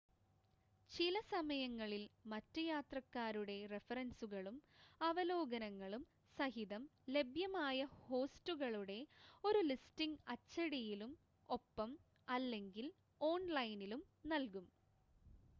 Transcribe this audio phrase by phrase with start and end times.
[0.91, 4.57] ചിലസമയങ്ങളിൽ മറ്റ് യാത്രക്കാരുടെ റഫറൻസുകളും
[5.01, 6.03] അവലോകനങ്ങളും
[6.37, 6.85] സഹിതം
[7.11, 7.77] ലഭ്യമായ
[8.01, 8.99] ഹോസ്റ്റുകളുടെ
[9.43, 11.13] ഒരു ലിസ്റ്റിംഗ് അച്ചടിയിലും
[11.49, 12.87] ഒപ്പം/അല്ലെങ്കിൽ
[13.21, 14.03] ഓൺ‌ലൈനിലും
[14.27, 14.67] നൽകും